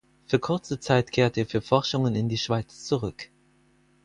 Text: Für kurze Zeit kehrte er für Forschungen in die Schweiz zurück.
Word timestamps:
Für 0.25 0.39
kurze 0.39 0.79
Zeit 0.79 1.11
kehrte 1.11 1.41
er 1.41 1.45
für 1.45 1.61
Forschungen 1.61 2.15
in 2.15 2.27
die 2.27 2.39
Schweiz 2.39 2.85
zurück. 2.85 3.29